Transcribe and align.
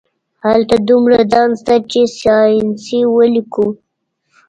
هلته 0.45 0.75
دومره 0.89 1.17
ځای 1.31 1.49
شته 1.59 1.75
چې 1.89 2.01
ساینسي 2.19 3.01
ولیکو 3.15 3.67